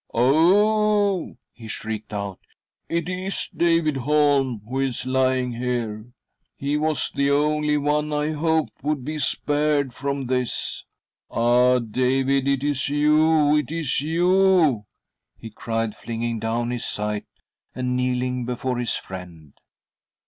[0.15, 2.39] "Oh!" he shrieked out,,,"
[2.89, 6.05] it is David Holm who is lying here!
[6.57, 10.85] He was the only one I hoped would be spared from this.
[11.29, 14.85] "Ah, David, it is you, it is you!"
[15.37, 17.27] he cried, flinging down his scythe,
[17.75, 19.53] and kneeling before bis friend.